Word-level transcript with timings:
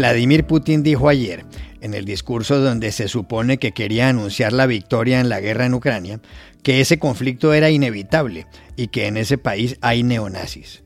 Vladimir 0.00 0.44
Putin 0.44 0.82
dijo 0.82 1.10
ayer, 1.10 1.44
en 1.82 1.92
el 1.92 2.06
discurso 2.06 2.58
donde 2.58 2.90
se 2.90 3.06
supone 3.06 3.58
que 3.58 3.72
quería 3.72 4.08
anunciar 4.08 4.54
la 4.54 4.64
victoria 4.64 5.20
en 5.20 5.28
la 5.28 5.40
guerra 5.40 5.66
en 5.66 5.74
Ucrania, 5.74 6.22
que 6.62 6.80
ese 6.80 6.98
conflicto 6.98 7.52
era 7.52 7.68
inevitable 7.68 8.46
y 8.76 8.86
que 8.86 9.08
en 9.08 9.18
ese 9.18 9.36
país 9.36 9.76
hay 9.82 10.02
neonazis. 10.02 10.84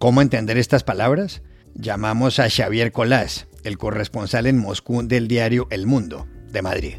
¿Cómo 0.00 0.20
entender 0.20 0.58
estas 0.58 0.82
palabras? 0.82 1.42
Llamamos 1.76 2.40
a 2.40 2.50
Xavier 2.50 2.90
Colás, 2.90 3.46
el 3.62 3.78
corresponsal 3.78 4.46
en 4.46 4.58
Moscú 4.58 5.06
del 5.06 5.28
diario 5.28 5.68
El 5.70 5.86
Mundo, 5.86 6.26
de 6.50 6.62
Madrid. 6.62 6.94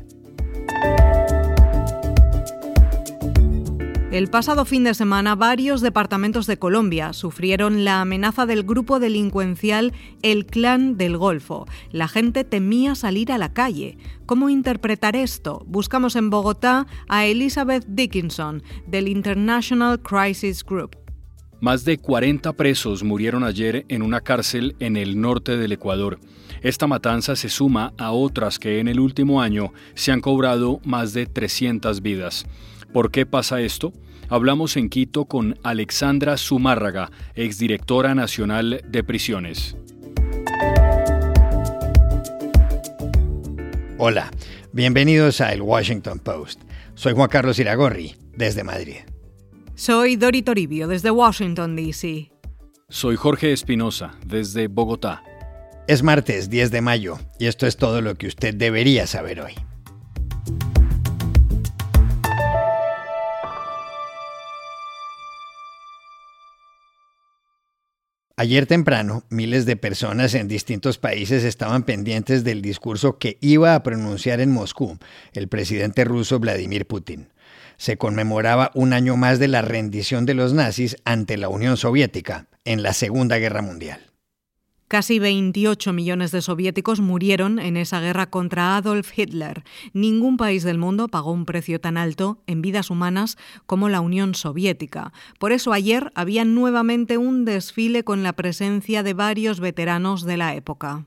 El 4.11 4.27
pasado 4.27 4.65
fin 4.65 4.83
de 4.83 4.93
semana, 4.93 5.35
varios 5.35 5.79
departamentos 5.79 6.45
de 6.45 6.59
Colombia 6.59 7.13
sufrieron 7.13 7.85
la 7.85 8.01
amenaza 8.01 8.45
del 8.45 8.63
grupo 8.63 8.99
delincuencial 8.99 9.93
El 10.21 10.45
Clan 10.45 10.97
del 10.97 11.15
Golfo. 11.15 11.65
La 11.93 12.09
gente 12.09 12.43
temía 12.43 12.95
salir 12.95 13.31
a 13.31 13.37
la 13.37 13.53
calle. 13.53 13.97
¿Cómo 14.25 14.49
interpretar 14.49 15.15
esto? 15.15 15.63
Buscamos 15.65 16.17
en 16.17 16.29
Bogotá 16.29 16.87
a 17.07 17.25
Elizabeth 17.25 17.85
Dickinson, 17.87 18.63
del 18.85 19.07
International 19.07 20.01
Crisis 20.01 20.61
Group. 20.65 20.97
Más 21.61 21.85
de 21.85 21.97
40 21.97 22.51
presos 22.51 23.03
murieron 23.03 23.45
ayer 23.45 23.85
en 23.87 24.01
una 24.01 24.19
cárcel 24.19 24.75
en 24.79 24.97
el 24.97 25.21
norte 25.21 25.55
del 25.55 25.71
Ecuador. 25.71 26.19
Esta 26.61 26.85
matanza 26.85 27.37
se 27.37 27.47
suma 27.47 27.93
a 27.97 28.11
otras 28.11 28.59
que 28.59 28.79
en 28.79 28.89
el 28.89 28.99
último 28.99 29.41
año 29.41 29.71
se 29.93 30.11
han 30.11 30.19
cobrado 30.19 30.81
más 30.83 31.13
de 31.13 31.27
300 31.27 32.01
vidas. 32.01 32.45
¿Por 32.91 33.09
qué 33.09 33.25
pasa 33.25 33.61
esto? 33.61 33.93
Hablamos 34.31 34.77
en 34.77 34.87
Quito 34.87 35.25
con 35.25 35.59
Alexandra 35.61 36.37
Zumárraga, 36.37 37.11
exdirectora 37.35 38.15
nacional 38.15 38.81
de 38.87 39.03
prisiones. 39.03 39.75
Hola, 43.97 44.31
bienvenidos 44.71 45.41
a 45.41 45.51
El 45.51 45.61
Washington 45.61 46.19
Post. 46.19 46.61
Soy 46.95 47.11
Juan 47.13 47.27
Carlos 47.27 47.59
Iragorri, 47.59 48.15
desde 48.33 48.63
Madrid. 48.63 48.99
Soy 49.75 50.15
Dori 50.15 50.43
Toribio, 50.43 50.87
desde 50.87 51.11
Washington, 51.11 51.75
D.C. 51.75 52.31
Soy 52.87 53.17
Jorge 53.17 53.51
Espinosa, 53.51 54.13
desde 54.25 54.67
Bogotá. 54.67 55.23
Es 55.89 56.03
martes 56.03 56.49
10 56.49 56.71
de 56.71 56.79
mayo 56.79 57.19
y 57.37 57.47
esto 57.47 57.67
es 57.67 57.75
todo 57.75 57.99
lo 57.99 58.15
que 58.15 58.27
usted 58.27 58.55
debería 58.55 59.07
saber 59.07 59.41
hoy. 59.41 59.55
Ayer 68.37 68.65
temprano, 68.65 69.23
miles 69.29 69.65
de 69.65 69.75
personas 69.75 70.33
en 70.35 70.47
distintos 70.47 70.97
países 70.97 71.43
estaban 71.43 71.83
pendientes 71.83 72.43
del 72.43 72.61
discurso 72.61 73.17
que 73.17 73.37
iba 73.41 73.75
a 73.75 73.83
pronunciar 73.83 74.39
en 74.39 74.51
Moscú 74.51 74.97
el 75.33 75.47
presidente 75.47 76.05
ruso 76.05 76.39
Vladimir 76.39 76.87
Putin. 76.87 77.27
Se 77.77 77.97
conmemoraba 77.97 78.71
un 78.73 78.93
año 78.93 79.17
más 79.17 79.39
de 79.39 79.47
la 79.47 79.61
rendición 79.61 80.25
de 80.25 80.33
los 80.33 80.53
nazis 80.53 80.97
ante 81.03 81.37
la 81.37 81.49
Unión 81.49 81.77
Soviética 81.77 82.47
en 82.63 82.83
la 82.83 82.93
Segunda 82.93 83.37
Guerra 83.37 83.61
Mundial. 83.61 84.10
Casi 84.91 85.19
28 85.19 85.93
millones 85.93 86.33
de 86.33 86.41
soviéticos 86.41 86.99
murieron 86.99 87.59
en 87.59 87.77
esa 87.77 88.01
guerra 88.01 88.29
contra 88.29 88.75
Adolf 88.75 89.17
Hitler. 89.17 89.63
Ningún 89.93 90.35
país 90.35 90.63
del 90.63 90.77
mundo 90.77 91.07
pagó 91.07 91.31
un 91.31 91.45
precio 91.45 91.79
tan 91.79 91.95
alto 91.95 92.39
en 92.45 92.61
vidas 92.61 92.89
humanas 92.89 93.37
como 93.65 93.87
la 93.87 94.01
Unión 94.01 94.35
Soviética. 94.35 95.13
Por 95.39 95.53
eso 95.53 95.71
ayer 95.71 96.11
había 96.13 96.43
nuevamente 96.43 97.17
un 97.17 97.45
desfile 97.45 98.03
con 98.03 98.21
la 98.21 98.33
presencia 98.33 99.01
de 99.01 99.13
varios 99.13 99.61
veteranos 99.61 100.25
de 100.25 100.35
la 100.35 100.55
época. 100.55 101.05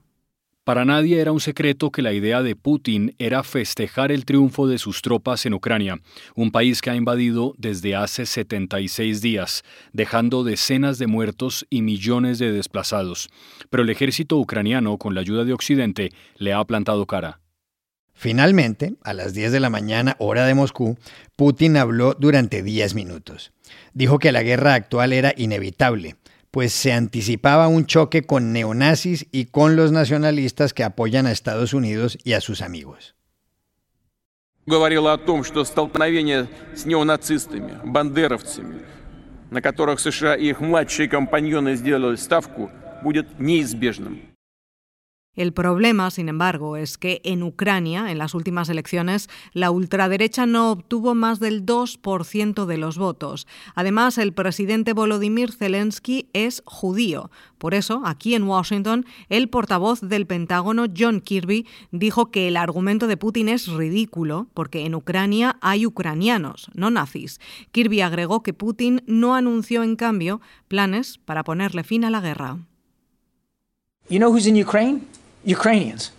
Para 0.65 0.87
nadie 0.87 1.21
era 1.21 1.31
un 1.31 1.41
secreto 1.41 1.91
que 1.91 2.01
la 2.01 2.15
idea 2.15 2.43
de 2.43 2.57
Putin 2.57 3.15
era 3.19 3.43
festejar 3.43 4.11
el 4.11 4.25
triunfo 4.25 4.67
de 4.67 4.79
sus 4.79 5.03
tropas 5.03 5.45
en 5.45 5.53
Ucrania, 5.53 6.01
un 6.35 6.51
país 6.51 6.81
que 6.81 6.89
ha 6.89 6.97
invadido 6.97 7.55
desde 7.59 7.95
hace 7.95 8.25
76 8.25 9.21
días, 9.21 9.63
dejando 9.93 10.43
decenas 10.43 10.97
de 10.99 11.07
muertos 11.07 11.67
y 11.69 11.83
millones 11.83 12.39
de 12.39 12.51
desplazados. 12.51 13.29
Pero 13.69 13.83
el 13.83 13.91
ejército 13.91 14.39
ucraniano, 14.39 14.97
con 14.97 15.15
la 15.15 15.21
ayuda 15.21 15.45
de 15.45 15.53
Occidente, 15.53 16.13
le 16.39 16.55
ha 16.55 16.65
plantado 16.65 17.05
cara. 17.05 17.41
Finalmente, 18.15 18.95
a 19.03 19.13
las 19.13 19.35
10 19.35 19.53
de 19.53 19.61
la 19.61 19.69
mañana, 19.69 20.17
hora 20.19 20.47
de 20.47 20.55
Moscú, 20.55 20.97
Putin 21.37 21.77
habló 21.77 22.15
durante 22.15 22.63
10 22.63 22.95
minutos. 22.95 23.53
Dijo 23.93 24.19
que 24.19 24.33
la 24.33 24.43
guerra 24.43 24.73
actual 24.73 25.13
era 25.13 25.35
inevitable 25.37 26.17
pues 26.54 26.74
se 26.74 26.94
anticipaba 26.94 27.68
un 27.68 27.86
choque 27.86 28.24
con 28.24 28.54
neonazis 28.54 29.28
y 29.32 29.46
con 29.46 29.76
los 29.76 29.92
nacionalistas 29.92 30.74
que 30.74 30.84
apoyan 30.84 31.28
a 31.28 31.32
Estados 31.32 31.74
Unidos 31.74 32.18
y 32.24 32.34
a 32.34 32.42
sus 32.42 32.62
amigos. 32.62 33.16
Говорила 34.66 35.14
о 35.14 35.18
том, 35.18 35.44
что 35.44 35.64
столкновение 35.64 36.48
с 36.76 36.86
неонацистами, 36.86 37.80
бандеровцами, 37.84 38.82
на 39.50 39.62
которых 39.62 40.00
США 40.00 40.36
и 40.36 40.50
их 40.50 40.60
младшие 40.60 41.10
компаньоны 41.10 41.76
сделали 41.76 42.16
ставку, 42.16 42.70
будет 43.02 43.40
неизбежным. 43.40 44.22
El 45.37 45.53
problema, 45.53 46.11
sin 46.11 46.29
embargo, 46.29 46.77
es 46.77 46.97
que 46.97 47.21
en 47.25 47.43
Ucrania, 47.43 48.11
en 48.11 48.19
las 48.19 48.35
últimas 48.35 48.69
elecciones, 48.69 49.29
la 49.53 49.71
ultraderecha 49.71 50.47
no 50.47 50.71
obtuvo 50.71 51.15
más 51.15 51.41
del 51.41 51.67
2% 51.67 52.67
de 52.67 52.77
los 52.79 52.99
votos. 52.99 53.47
Además, 53.75 54.19
el 54.19 54.33
presidente 54.33 54.93
Volodymyr 54.93 55.53
Zelensky 55.53 56.29
es 56.33 56.63
judío. 56.67 57.31
Por 57.59 57.75
eso, 57.75 58.03
aquí 58.05 58.35
en 58.35 58.45
Washington, 58.45 59.07
el 59.29 59.49
portavoz 59.49 60.01
del 60.01 60.27
Pentágono, 60.27 60.87
John 60.97 61.21
Kirby, 61.21 61.67
dijo 61.91 62.31
que 62.31 62.47
el 62.47 62.57
argumento 62.57 63.07
de 63.07 63.17
Putin 63.17 63.49
es 63.49 63.67
ridículo 63.67 64.49
porque 64.55 64.87
en 64.87 64.95
Ucrania 64.95 65.57
hay 65.61 65.87
ucranianos, 65.87 66.71
no 66.75 66.91
nazis. 66.91 67.41
Kirby 67.73 68.03
agregó 68.03 68.43
que 68.43 68.53
Putin 68.53 69.03
no 69.07 69.35
anunció, 69.35 69.83
en 69.83 69.97
cambio, 69.97 70.41
planes 70.69 71.19
para 71.19 71.43
ponerle 71.43 71.83
fin 71.83 72.05
a 72.05 72.11
la 72.11 72.21
guerra. 72.21 72.59
Ukrainians, 75.45 76.11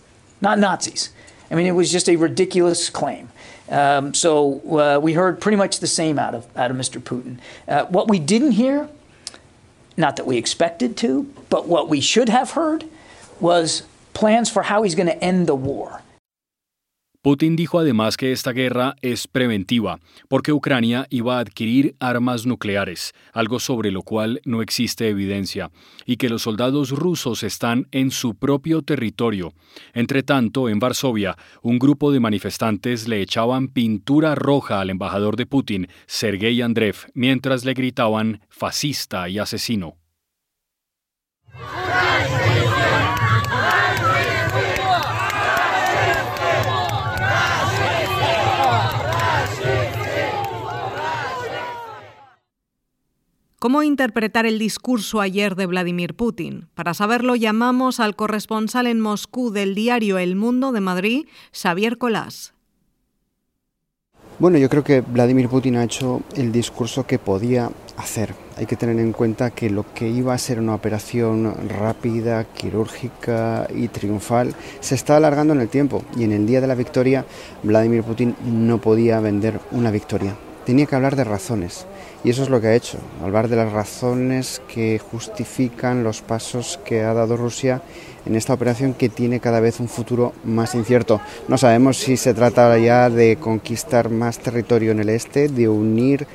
not 0.42 0.60
Nazis. 0.60 1.10
I 1.50 1.56
mean, 1.56 1.68
it 1.68 1.72
was 1.72 1.92
just 1.92 2.10
a 2.10 2.16
ridiculous 2.16 2.90
claim. 2.90 3.30
Um, 3.70 4.14
so 4.14 4.62
uh, 4.78 5.00
we 5.00 5.14
heard 5.14 5.40
pretty 5.40 5.58
much 5.58 5.80
the 5.80 5.88
same 5.88 6.20
out 6.20 6.36
of, 6.36 6.46
out 6.58 6.72
of 6.72 6.78
Mr. 6.78 7.02
Putin. 7.02 7.38
Uh, 7.68 7.86
what 7.86 8.08
we 8.08 8.20
didn't 8.20 8.52
hear, 8.52 8.90
not 9.98 10.18
that 10.18 10.26
we 10.26 10.38
expected 10.38 10.98
to, 10.98 11.32
but 11.50 11.68
what 11.68 11.90
we 11.90 12.02
should 12.02 12.30
have 12.30 12.52
heard 12.52 12.86
was 13.40 13.84
plans 14.14 14.50
for 14.50 14.64
how 14.64 14.84
he's 14.84 14.96
going 14.96 15.08
to 15.08 15.24
end 15.24 15.48
the 15.48 15.56
war. 15.56 16.02
Putin 17.26 17.56
dijo 17.56 17.80
además 17.80 18.18
que 18.18 18.32
esta 18.32 18.52
guerra 18.52 18.98
es 19.02 19.28
preventiva, 19.28 20.00
porque 20.28 20.54
Ucrania 20.54 21.08
iba 21.10 21.38
a 21.38 21.40
adquirir 21.40 21.96
armas 22.00 22.46
nucleares, 22.46 23.14
algo 23.34 23.60
sobre 23.60 23.90
lo 23.90 24.04
cual 24.04 24.42
no 24.46 24.62
existe 24.62 25.10
evidencia, 25.10 25.72
y 26.06 26.18
que 26.18 26.30
los 26.30 26.44
soldados 26.44 26.92
rusos 26.92 27.42
están 27.42 27.88
en 27.92 28.12
su 28.12 28.36
propio 28.36 28.84
territorio. 28.84 29.54
Entre 29.96 30.22
tanto, 30.22 30.70
en 30.70 30.78
Varsovia, 30.78 31.36
un 31.64 31.80
grupo 31.80 32.12
de 32.12 32.20
manifestantes 32.20 33.08
le 33.08 33.24
echaban 33.24 33.70
pintura 33.70 34.36
roja 34.36 34.80
al 34.80 34.92
embajador 34.92 35.36
de 35.36 35.48
Putin, 35.48 35.88
Sergei 36.06 36.62
Andrev, 36.62 37.08
mientras 37.16 37.66
le 37.66 37.74
gritaban 37.74 38.42
fascista 38.50 39.28
y 39.30 39.40
asesino. 39.40 39.96
¿Cómo 53.66 53.82
interpretar 53.82 54.46
el 54.46 54.60
discurso 54.60 55.22
ayer 55.22 55.56
de 55.56 55.66
Vladimir 55.66 56.14
Putin? 56.14 56.68
Para 56.76 56.94
saberlo 56.94 57.36
llamamos 57.36 58.00
al 58.00 58.16
corresponsal 58.16 58.86
en 58.86 59.02
Moscú 59.02 59.50
del 59.50 59.74
diario 59.74 60.20
El 60.20 60.36
Mundo 60.36 60.72
de 60.72 60.82
Madrid, 60.82 61.26
Xavier 61.52 61.98
Colás. 61.98 62.54
Bueno, 64.38 64.60
yo 64.60 64.70
creo 64.70 64.84
que 64.84 65.02
Vladimir 65.02 65.50
Putin 65.50 65.78
ha 65.78 65.84
hecho 65.84 66.22
el 66.36 66.52
discurso 66.52 67.08
que 67.08 67.18
podía 67.18 67.72
hacer. 67.98 68.36
Hay 68.56 68.68
que 68.68 68.76
tener 68.76 69.00
en 69.00 69.14
cuenta 69.14 69.50
que 69.50 69.72
lo 69.72 69.92
que 69.96 70.10
iba 70.10 70.36
a 70.36 70.38
ser 70.38 70.60
una 70.60 70.76
operación 70.76 71.52
rápida, 71.68 72.44
quirúrgica 72.44 73.68
y 73.74 73.88
triunfal 73.88 74.54
se 74.80 74.94
está 74.94 75.18
alargando 75.18 75.56
en 75.56 75.62
el 75.62 75.70
tiempo 75.70 76.04
y 76.16 76.24
en 76.24 76.34
el 76.34 76.46
día 76.46 76.62
de 76.62 76.68
la 76.68 76.76
victoria 76.76 77.26
Vladimir 77.64 78.04
Putin 78.04 78.36
no 78.46 78.80
podía 78.80 79.20
vender 79.22 79.60
una 79.72 79.90
victoria. 79.90 80.36
Tenía 80.66 80.88
que 80.88 80.96
hablar 80.96 81.16
de 81.16 81.24
razones 81.24 81.86
y 82.24 82.32
eso 82.32 82.42
es 82.42 82.50
lo 82.50 82.60
que 82.60 82.68
ha 82.68 82.76
hecho, 82.76 82.98
hablar 83.24 83.50
de 83.50 83.56
las 83.56 83.72
razones 83.72 84.64
que 84.68 85.00
justifican 85.00 86.04
los 86.04 86.22
pasos 86.22 86.80
que 86.84 87.04
ha 87.04 87.14
dado 87.14 87.38
Rusia 87.38 87.84
en 88.26 88.36
esta 88.36 88.56
operación 88.56 88.96
que 88.96 89.10
tiene 89.10 89.40
cada 89.40 89.60
vez 89.60 89.80
un 89.80 89.88
futuro 89.88 90.34
más 90.44 90.74
incierto. 90.74 91.22
No 91.48 91.60
sabemos 91.60 91.98
si 91.98 92.18
se 92.18 92.34
trata 92.34 92.76
ya 92.80 93.12
de 93.12 93.38
conquistar 93.38 94.10
más 94.10 94.40
territorio 94.40 94.92
en 94.92 95.02
el 95.02 95.10
este, 95.10 95.50
de 95.50 95.70
unir 95.70 96.26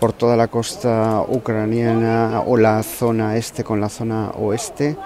por 0.00 0.12
toda 0.12 0.36
la 0.36 0.48
costa 0.48 1.22
ucraniana 1.28 2.42
o 2.44 2.56
la 2.56 2.82
zona 2.82 3.36
este 3.36 3.62
con 3.62 3.80
la 3.80 3.88
zona 3.88 4.30
oeste, 4.30 4.96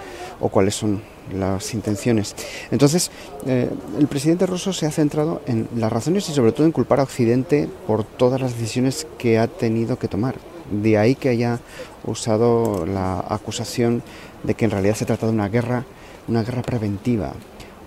o 0.40 0.48
cuáles 0.48 0.74
son 0.74 1.02
las 1.32 1.74
intenciones. 1.74 2.34
Entonces, 2.70 3.10
eh, 3.46 3.70
el 3.98 4.06
presidente 4.06 4.46
ruso 4.46 4.72
se 4.72 4.86
ha 4.86 4.90
centrado 4.90 5.42
en 5.46 5.68
las 5.76 5.92
razones 5.92 6.28
y 6.28 6.32
sobre 6.32 6.52
todo 6.52 6.66
en 6.66 6.72
culpar 6.72 7.00
a 7.00 7.04
Occidente 7.04 7.68
por 7.86 8.04
todas 8.04 8.40
las 8.40 8.54
decisiones 8.54 9.06
que 9.18 9.38
ha 9.38 9.46
tenido 9.46 9.98
que 9.98 10.08
tomar. 10.08 10.36
De 10.70 10.98
ahí 10.98 11.14
que 11.14 11.28
haya 11.28 11.58
usado 12.04 12.86
la 12.86 13.24
acusación 13.28 14.02
de 14.42 14.54
que 14.54 14.64
en 14.64 14.70
realidad 14.70 14.94
se 14.94 15.04
trata 15.04 15.26
de 15.26 15.32
una 15.32 15.48
guerra, 15.48 15.84
una 16.28 16.42
guerra 16.42 16.62
preventiva, 16.62 17.34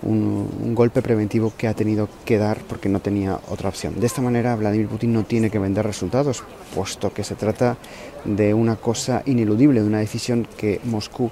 un, 0.04 0.74
golpe 0.74 1.02
preventivo 1.02 1.52
que 1.56 1.68
ha 1.68 1.74
tenido 1.74 2.08
que 2.24 2.38
dar 2.38 2.58
porque 2.68 2.88
no 2.88 3.00
tenía 3.00 3.38
otra 3.48 3.68
opción. 3.68 3.98
De 3.98 4.06
esta 4.06 4.20
manera, 4.20 4.56
Vladimir 4.56 4.88
Putin 4.88 5.12
no 5.12 5.24
tiene 5.24 5.50
que 5.50 5.58
vender 5.58 5.86
resultados, 5.86 6.42
puesto 6.74 7.12
que 7.12 7.24
se 7.24 7.34
trata 7.34 7.76
de 8.24 8.54
una 8.54 8.76
cosa 8.76 9.22
ineludible, 9.26 9.80
de 9.80 9.86
una 9.86 10.00
decisión 10.00 10.46
que 10.56 10.80
Moscú 10.84 11.30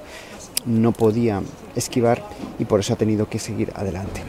no 0.66 0.92
podía 0.92 1.42
esquivar 1.76 2.22
y 2.58 2.64
por 2.64 2.80
eso 2.80 2.92
ha 2.92 2.96
tenido 2.96 3.28
que 3.28 3.38
seguir 3.38 3.72
adelante. 3.74 4.22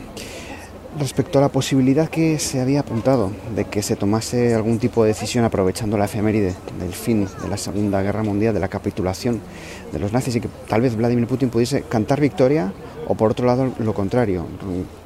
Respecto 1.00 1.40
a 1.40 1.42
la 1.42 1.50
posibilidad 1.50 2.08
que 2.08 2.38
se 2.38 2.62
había 2.62 2.82
apuntado 2.82 3.32
de 3.56 3.66
que 3.66 3.82
se 3.82 3.96
tomase 3.96 4.54
algún 4.54 4.78
tipo 4.78 5.04
de 5.04 5.10
decisión 5.10 5.44
aprovechando 5.44 5.98
la 5.98 6.06
efeméride 6.06 6.54
del 6.80 6.94
fin 6.94 7.28
de 7.42 7.50
la 7.50 7.58
Segunda 7.58 8.04
Guerra 8.04 8.22
Mundial, 8.22 8.54
de 8.54 8.60
la 8.60 8.68
capitulación 8.68 9.42
de 9.92 9.98
los 9.98 10.14
nazis 10.14 10.36
y 10.36 10.42
que 10.42 10.50
tal 10.68 10.82
vez 10.82 10.96
Vladimir 10.96 11.26
Putin 11.26 11.50
pudiese 11.50 11.82
cantar 11.82 12.22
victoria 12.22 12.72
o 13.08 13.16
por 13.16 13.32
otro 13.32 13.48
lado 13.48 13.72
lo 13.80 13.94
contrario, 13.96 14.46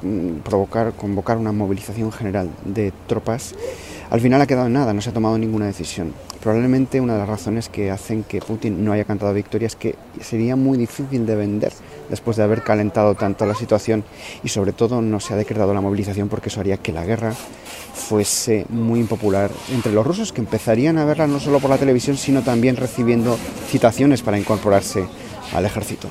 mm, 0.02 0.40
provocar, 0.44 0.92
convocar 0.92 1.38
una 1.38 1.52
movilización 1.52 2.12
general 2.12 2.50
de 2.66 2.92
tropas, 3.06 3.54
al 4.10 4.20
final 4.20 4.40
ha 4.40 4.46
quedado 4.46 4.66
en 4.66 4.72
nada, 4.72 4.94
no 4.94 5.00
se 5.00 5.10
ha 5.10 5.12
tomado 5.12 5.38
ninguna 5.38 5.66
decisión. 5.66 6.14
Probablemente 6.42 7.00
una 7.00 7.14
de 7.14 7.18
las 7.20 7.28
razones 7.28 7.68
que 7.68 7.90
hacen 7.90 8.22
que 8.22 8.40
Putin 8.40 8.84
no 8.84 8.92
haya 8.92 9.04
cantado 9.04 9.34
victoria 9.34 9.66
es 9.66 9.76
que 9.76 9.96
sería 10.20 10.56
muy 10.56 10.78
difícil 10.78 11.26
de 11.26 11.36
vender 11.36 11.72
después 12.08 12.36
de 12.36 12.42
haber 12.42 12.62
calentado 12.62 13.14
tanto 13.14 13.44
la 13.44 13.54
situación 13.54 14.04
y 14.42 14.48
sobre 14.48 14.72
todo 14.72 15.02
no 15.02 15.20
se 15.20 15.34
ha 15.34 15.36
decretado 15.36 15.74
la 15.74 15.80
movilización 15.80 16.28
porque 16.28 16.48
eso 16.48 16.60
haría 16.60 16.78
que 16.78 16.92
la 16.92 17.04
guerra 17.04 17.34
fuese 17.94 18.64
muy 18.70 19.00
impopular 19.00 19.50
entre 19.74 19.92
los 19.92 20.06
rusos 20.06 20.32
que 20.32 20.40
empezarían 20.40 20.96
a 20.98 21.04
verla 21.04 21.26
no 21.26 21.40
solo 21.40 21.58
por 21.58 21.70
la 21.70 21.78
televisión 21.78 22.16
sino 22.16 22.42
también 22.42 22.76
recibiendo 22.76 23.36
citaciones 23.68 24.22
para 24.22 24.38
incorporarse 24.38 25.04
al 25.52 25.66
ejército. 25.66 26.08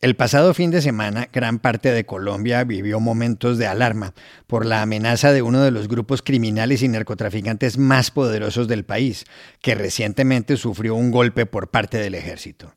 El 0.00 0.14
pasado 0.14 0.54
fin 0.54 0.70
de 0.70 0.80
semana, 0.80 1.28
gran 1.32 1.58
parte 1.58 1.90
de 1.90 2.06
Colombia 2.06 2.62
vivió 2.62 3.00
momentos 3.00 3.58
de 3.58 3.66
alarma 3.66 4.14
por 4.46 4.64
la 4.64 4.80
amenaza 4.80 5.32
de 5.32 5.42
uno 5.42 5.60
de 5.60 5.72
los 5.72 5.88
grupos 5.88 6.22
criminales 6.22 6.82
y 6.82 6.88
narcotraficantes 6.88 7.78
más 7.78 8.12
poderosos 8.12 8.68
del 8.68 8.84
país, 8.84 9.24
que 9.60 9.74
recientemente 9.74 10.56
sufrió 10.56 10.94
un 10.94 11.10
golpe 11.10 11.46
por 11.46 11.70
parte 11.70 11.98
del 11.98 12.14
ejército. 12.14 12.76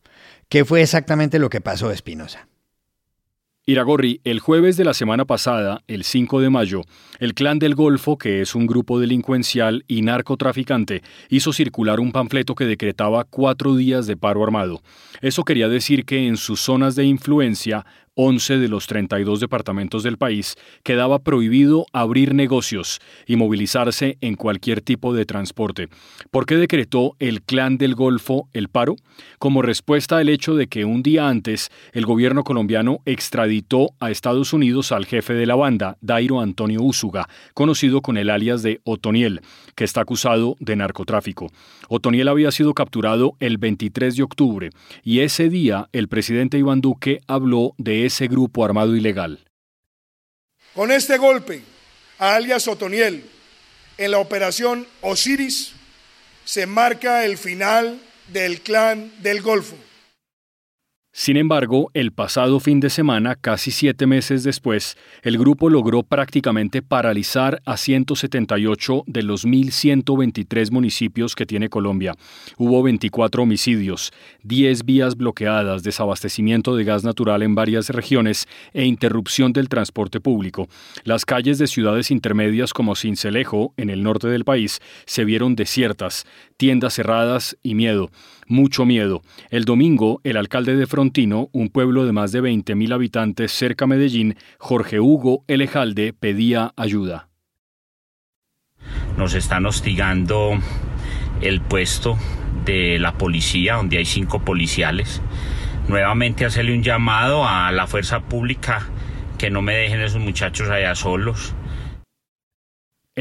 ¿Qué 0.50 0.66
fue 0.66 0.82
exactamente 0.82 1.38
lo 1.38 1.52
que 1.52 1.62
pasó, 1.62 1.92
Espinosa? 1.92 2.48
Iragorri, 3.72 4.20
el 4.26 4.42
jueves 4.42 4.76
de 4.76 4.84
la 4.84 4.94
semana 4.94 5.24
pasada, 5.24 5.82
el 5.88 6.04
5 6.04 6.42
de 6.42 6.50
mayo, 6.50 6.82
el 7.20 7.34
Clan 7.34 7.58
del 7.58 7.74
Golfo, 7.74 8.18
que 8.18 8.42
es 8.42 8.54
un 8.54 8.68
grupo 8.68 9.00
delincuencial 9.00 9.86
y 9.88 10.02
narcotraficante, 10.02 11.02
hizo 11.30 11.54
circular 11.54 12.02
un 12.02 12.12
panfleto 12.12 12.54
que 12.54 12.66
decretaba 12.66 13.24
cuatro 13.24 13.78
días 13.78 14.08
de 14.08 14.18
paro 14.18 14.44
armado. 14.44 14.82
Eso 15.22 15.46
quería 15.46 15.70
decir 15.70 16.04
que 16.04 16.28
en 16.28 16.36
sus 16.36 16.60
zonas 16.60 16.96
de 16.98 17.06
influencia 17.06 17.86
11 18.24 18.60
de 18.60 18.68
los 18.68 18.86
32 18.86 19.40
departamentos 19.40 20.04
del 20.04 20.18
país, 20.18 20.56
quedaba 20.84 21.18
prohibido 21.18 21.88
abrir 21.92 22.36
negocios 22.36 23.00
y 23.26 23.36
movilizarse 23.36 24.20
en 24.22 24.36
cualquier 24.36 24.82
tipo 24.82 25.16
de 25.16 25.26
transporte. 25.26 25.90
¿Por 26.30 26.46
qué 26.46 26.58
decretó 26.58 27.16
el 27.18 27.42
Clan 27.42 27.80
del 27.80 27.96
Golfo 27.96 28.48
el 28.54 28.70
paro? 28.70 28.96
Como 29.40 29.64
respuesta 29.64 30.20
al 30.20 30.30
hecho 30.30 30.54
de 30.54 30.68
que 30.68 30.86
un 30.86 31.02
día 31.02 31.30
antes 31.30 31.72
el 31.94 32.06
gobierno 32.06 32.44
colombiano 32.44 33.00
extraditó 33.06 33.90
a 34.00 34.12
Estados 34.12 34.54
Unidos 34.54 34.92
al 34.92 35.08
jefe 35.08 35.34
de 35.34 35.48
la 35.48 35.56
banda, 35.56 35.98
Dairo 36.02 36.42
Antonio 36.42 36.84
Úsuga, 36.84 37.28
conocido 37.56 38.02
con 38.02 38.18
el 38.18 38.30
alias 38.30 38.62
de 38.62 38.82
Otoniel, 38.84 39.42
que 39.74 39.84
está 39.84 40.02
acusado 40.02 40.58
de 40.60 40.76
narcotráfico. 40.76 41.48
Otoniel 41.90 42.28
había 42.28 42.52
sido 42.52 42.76
capturado 42.76 43.34
el 43.40 43.58
23 43.58 44.16
de 44.16 44.24
octubre 44.24 44.70
y 45.04 45.22
ese 45.22 45.50
día 45.50 45.90
el 45.92 46.08
presidente 46.08 46.60
Iván 46.60 46.82
Duque 46.82 47.20
habló 47.26 47.74
de 47.80 48.06
ese 48.12 48.28
grupo 48.28 48.64
armado 48.66 48.96
ilegal. 48.96 49.40
Con 50.76 50.92
este 50.92 51.18
golpe 51.18 51.64
a 52.20 52.36
alias 52.36 52.68
Otoniel 52.68 53.24
en 53.98 54.12
la 54.12 54.20
operación 54.20 54.86
Osiris 55.02 55.72
se 56.46 56.66
marca 56.66 57.26
el 57.26 57.38
final 57.38 58.02
del 58.28 58.62
clan 58.62 59.12
del 59.22 59.42
Golfo. 59.42 59.76
Sin 61.14 61.36
embargo, 61.36 61.92
el 61.94 62.14
pasado 62.14 62.62
fin 62.62 62.80
de 62.80 62.90
semana, 62.90 63.36
casi 63.36 63.72
siete 63.72 64.08
meses 64.08 64.44
después, 64.44 64.96
el 65.24 65.38
grupo 65.38 65.70
logró 65.70 66.04
prácticamente 66.04 66.82
paralizar 66.82 67.62
a 67.66 67.76
178 67.76 69.04
de 69.08 69.22
los 69.22 69.46
1.123 69.46 70.72
municipios 70.72 71.36
que 71.36 71.46
tiene 71.46 71.68
Colombia. 71.68 72.16
Hubo 72.58 72.82
24 72.82 73.44
homicidios, 73.44 74.14
10 74.44 74.86
vías 74.86 75.18
bloqueadas, 75.18 75.84
desabastecimiento 75.84 76.78
de 76.78 76.86
gas 76.86 77.04
natural 77.04 77.44
en 77.44 77.56
varias 77.56 77.90
regiones 77.90 78.48
e 78.72 78.86
interrupción 78.86 79.52
del 79.52 79.68
transporte 79.68 80.22
público. 80.22 80.70
Las 81.04 81.26
calles 81.26 81.58
de 81.58 81.68
ciudades 81.68 82.10
intermedias 82.10 82.72
como 82.72 82.96
Cincelejo, 82.96 83.74
en 83.76 83.90
el 83.90 84.02
norte 84.02 84.30
del 84.30 84.46
país, 84.46 84.80
se 85.06 85.26
vieron 85.26 85.58
desiertas, 85.58 86.26
tiendas 86.62 86.94
cerradas 86.94 87.58
y 87.64 87.74
miedo 87.74 88.12
mucho 88.46 88.86
miedo. 88.86 89.24
El 89.50 89.66
domingo, 89.66 90.20
el 90.24 90.38
alcalde 90.38 90.76
de 90.76 90.86
Frontino, 90.86 91.50
un 91.54 91.70
pueblo 91.70 92.06
de 92.06 92.12
más 92.12 92.32
de 92.32 92.44
20.000 92.44 92.94
habitantes 92.94 93.52
cerca 93.52 93.86
a 93.86 93.88
Medellín, 93.88 94.36
Jorge 94.60 95.00
Hugo 95.00 95.44
Elejalde, 95.48 96.14
pedía 96.14 96.74
ayuda. 96.76 97.30
Nos 99.18 99.34
están 99.34 99.66
hostigando 99.66 100.52
el 101.42 101.62
puesto 101.62 102.18
de 102.66 103.00
la 103.00 103.14
policía, 103.18 103.76
donde 103.76 103.98
hay 103.98 104.06
cinco 104.06 104.42
policiales. 104.42 105.22
Nuevamente 105.88 106.46
hacerle 106.46 106.74
un 106.74 106.84
llamado 106.84 107.48
a 107.48 107.72
la 107.72 107.88
fuerza 107.88 108.20
pública 108.20 108.86
que 109.38 109.50
no 109.50 109.62
me 109.62 109.76
dejen 109.76 110.02
esos 110.02 110.22
muchachos 110.22 110.70
allá 110.70 110.94
solos 110.94 111.56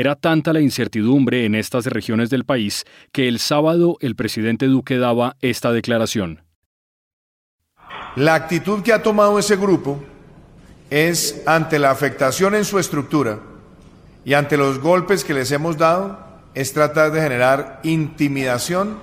era 0.00 0.16
tanta 0.16 0.54
la 0.54 0.60
incertidumbre 0.60 1.44
en 1.44 1.54
estas 1.54 1.84
regiones 1.84 2.30
del 2.30 2.44
país 2.44 2.86
que 3.12 3.28
el 3.28 3.38
sábado 3.38 3.98
el 4.00 4.16
presidente 4.16 4.66
Duque 4.66 4.96
daba 4.96 5.36
esta 5.40 5.72
declaración. 5.72 6.42
La 8.16 8.34
actitud 8.34 8.82
que 8.82 8.94
ha 8.94 9.02
tomado 9.02 9.38
ese 9.38 9.56
grupo 9.56 10.02
es 10.88 11.42
ante 11.46 11.78
la 11.78 11.90
afectación 11.90 12.54
en 12.54 12.64
su 12.64 12.78
estructura 12.78 13.40
y 14.24 14.34
ante 14.34 14.56
los 14.56 14.78
golpes 14.80 15.22
que 15.22 15.34
les 15.34 15.52
hemos 15.52 15.76
dado, 15.76 16.18
es 16.54 16.72
tratar 16.72 17.12
de 17.12 17.20
generar 17.20 17.80
intimidación 17.82 18.98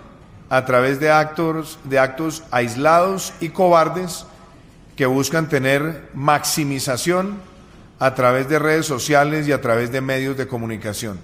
a 0.50 0.66
través 0.66 1.00
de 1.00 1.12
actos, 1.12 1.80
de 1.86 2.00
actos 2.00 2.44
aislados 2.52 3.34
y 3.40 3.50
cobardes 3.50 4.26
que 4.96 5.06
buscan 5.06 5.48
tener 5.48 6.10
maximización 6.14 7.38
a 8.00 8.16
través 8.16 8.50
de 8.50 8.60
redes 8.60 8.86
sociales 8.86 9.48
y 9.48 9.52
a 9.52 9.62
través 9.62 9.92
de 9.92 10.02
medios 10.02 10.38
de 10.38 10.48
comunicación. 10.48 11.20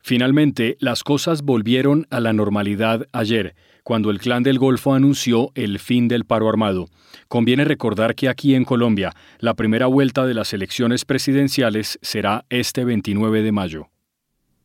Finalmente, 0.00 0.76
las 0.78 1.02
cosas 1.02 1.42
volvieron 1.42 2.06
a 2.10 2.20
la 2.20 2.32
normalidad 2.32 3.08
ayer, 3.12 3.56
cuando 3.82 4.10
el 4.10 4.20
Clan 4.20 4.44
del 4.44 4.58
Golfo 4.58 4.94
anunció 4.94 5.50
el 5.56 5.80
fin 5.80 6.06
del 6.06 6.24
paro 6.24 6.48
armado. 6.48 6.86
Conviene 7.26 7.64
recordar 7.64 8.14
que 8.14 8.28
aquí 8.28 8.54
en 8.54 8.64
Colombia, 8.64 9.12
la 9.40 9.54
primera 9.54 9.86
vuelta 9.86 10.24
de 10.24 10.34
las 10.34 10.52
elecciones 10.52 11.04
presidenciales 11.04 11.98
será 12.02 12.44
este 12.50 12.84
29 12.84 13.42
de 13.42 13.50
mayo. 13.50 13.88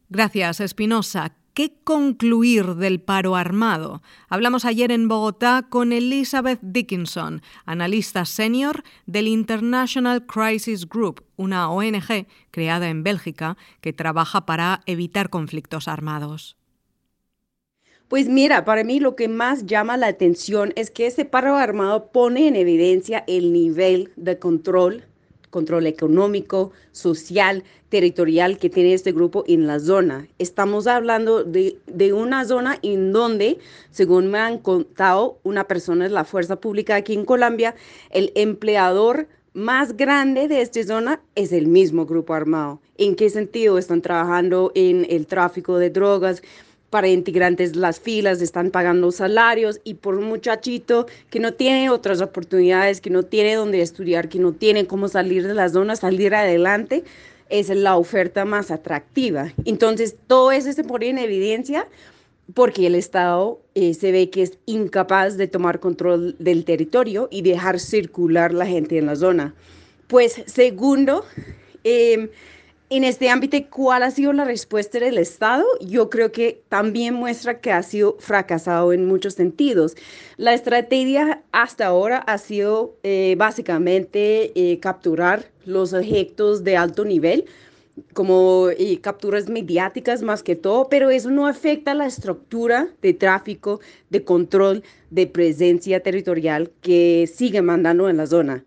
Gracias, 0.10 0.60
Espinosa. 0.60 1.41
¿Qué 1.53 1.74
concluir 1.84 2.75
del 2.75 3.01
paro 3.01 3.36
armado? 3.36 4.01
Hablamos 4.29 4.63
ayer 4.63 4.89
en 4.89 5.10
Bogotá 5.10 5.67
con 5.70 5.91
Elizabeth 5.91 6.60
Dickinson, 6.62 7.41
analista 7.65 8.24
senior 8.24 8.84
del 9.05 9.27
International 9.27 10.25
Crisis 10.25 10.88
Group, 10.88 11.25
una 11.36 11.70
ONG 11.70 12.25
creada 12.51 12.88
en 12.88 13.03
Bélgica 13.03 13.58
que 13.81 13.91
trabaja 13.91 14.46
para 14.46 14.81
evitar 14.86 15.29
conflictos 15.29 15.89
armados. 15.89 16.55
Pues 18.08 18.29
mira, 18.29 18.63
para 18.63 18.86
mí 18.86 19.01
lo 19.01 19.17
que 19.17 19.27
más 19.27 19.65
llama 19.65 19.98
la 19.98 20.08
atención 20.08 20.72
es 20.77 20.89
que 20.89 21.05
ese 21.05 21.25
paro 21.25 21.58
armado 21.58 22.13
pone 22.13 22.48
en 22.48 22.55
evidencia 22.55 23.25
el 23.27 23.51
nivel 23.51 24.13
de 24.15 24.39
control 24.39 25.03
control 25.51 25.86
económico, 25.86 26.72
social, 26.91 27.63
territorial 27.89 28.58
que 28.58 28.72
tiene 28.72 28.96
este 28.96 29.12
grupo 29.12 29.43
en 29.48 29.67
la 29.67 29.79
zona. 29.79 30.27
Estamos 30.39 30.88
hablando 30.88 31.43
de, 31.43 31.77
una 32.13 32.46
zona 32.46 32.79
en 32.81 33.12
donde, 33.12 33.60
según 33.91 34.31
me 34.31 34.39
han 34.39 34.58
contado, 34.58 35.38
una 35.43 35.67
persona 35.67 36.08
es 36.08 36.12
la 36.12 36.24
fuerza 36.24 36.55
pública 36.55 36.96
aquí 36.96 37.13
en 37.13 37.25
Colombia, 37.25 37.75
el 38.10 38.31
empleador 38.34 39.27
más 39.53 39.98
grande 39.98 40.48
de 40.48 40.62
esta 40.62 40.81
zona 40.84 41.22
es 41.36 41.51
el 41.51 41.67
mismo 41.67 42.05
grupo 42.05 42.34
armado. 42.34 42.79
¿En 42.98 43.15
qué 43.15 43.29
sentido? 43.29 43.77
Están 43.77 44.01
trabajando 44.01 44.72
en 44.74 45.05
el 45.10 45.27
tráfico 45.27 45.77
de 45.77 45.89
drogas 45.89 46.41
para 46.92 47.08
integrantes 47.08 47.76
las 47.76 48.00
filas, 48.00 48.42
están 48.42 48.70
pagando 48.70 49.12
salarios 49.12 49.80
y 49.84 49.96
por 49.96 50.16
un 50.16 50.26
muchachito 50.26 51.08
que 51.30 51.40
no 51.40 51.54
tiene 51.54 51.90
otras 51.90 52.22
oportunidades, 52.22 53.02
que 53.02 53.10
no 53.10 53.24
tiene 53.24 53.56
donde 53.56 53.82
estudiar, 53.82 54.30
que 54.30 54.38
no 54.38 54.52
tiene 54.52 54.86
cómo 54.86 55.08
salir 55.08 55.48
de 55.48 55.54
la 55.56 55.70
zona, 55.70 55.96
salir 55.96 56.36
adelante, 56.36 57.04
es 57.50 57.70
la 57.70 57.96
oferta 57.96 58.44
más 58.44 58.72
atractiva. 58.72 59.54
Entonces, 59.66 60.16
todo 60.28 60.52
eso 60.52 60.72
se 60.74 60.84
pone 60.84 61.08
en 61.08 61.18
evidencia 61.18 61.88
porque 62.54 62.88
el 62.88 62.96
Estado 62.96 63.62
eh, 63.74 63.94
se 63.94 64.12
ve 64.12 64.30
que 64.30 64.44
es 64.44 64.58
incapaz 64.66 65.38
de 65.38 65.48
tomar 65.48 65.80
control 65.80 66.36
del 66.40 66.66
territorio 66.66 67.30
y 67.32 67.42
dejar 67.42 67.80
circular 67.80 68.54
la 68.54 68.66
gente 68.66 68.98
en 68.98 69.06
la 69.06 69.16
zona. 69.16 69.56
Pues 70.08 70.44
segundo, 70.46 71.24
em, 71.86 72.28
en 72.92 73.06
este 73.06 73.30
ámbito, 73.30 73.58
¿cuál 73.70 74.04
ha 74.04 74.12
sido 74.12 74.34
la 74.34 74.44
respuesta 74.44 75.00
del 75.00 75.18
Estado? 75.18 75.64
Yo 75.80 76.10
creo 76.10 76.34
que 76.34 76.62
también 76.68 77.14
muestra 77.14 77.62
que 77.62 77.72
ha 77.72 77.82
sido 77.84 78.18
fracasado 78.20 78.92
en 78.92 79.06
muchos 79.06 79.36
sentidos. 79.36 79.96
La 80.36 80.54
estrategia 80.54 81.42
hasta 81.54 81.86
ahora 81.86 82.18
ha 82.18 82.38
sido 82.38 82.98
eh, 83.04 83.36
básicamente 83.38 84.52
eh, 84.56 84.80
capturar 84.82 85.50
los 85.64 85.94
objetos 85.94 86.66
de 86.66 86.76
alto 86.76 87.06
nivel, 87.06 87.46
como 88.14 88.68
capturas 89.02 89.48
mediáticas 89.48 90.22
más 90.22 90.44
que 90.44 90.58
todo, 90.58 90.90
pero 90.90 91.10
eso 91.10 91.30
no 91.30 91.48
afecta 91.48 91.94
la 91.94 92.08
estructura 92.08 92.90
de 93.02 93.14
tráfico, 93.14 93.80
de 94.10 94.26
control, 94.26 94.84
de 95.10 95.28
presencia 95.28 96.02
territorial 96.02 96.72
que 96.82 97.30
sigue 97.34 97.62
mandando 97.62 98.10
en 98.10 98.18
la 98.18 98.28
zona. 98.28 98.66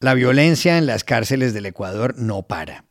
La 0.00 0.14
violencia 0.14 0.78
en 0.78 0.86
las 0.86 1.02
cárceles 1.02 1.54
del 1.54 1.66
Ecuador 1.66 2.14
no 2.16 2.44
para. 2.44 2.84